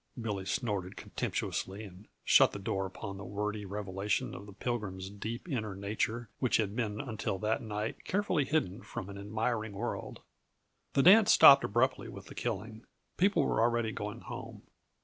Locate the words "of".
4.33-4.47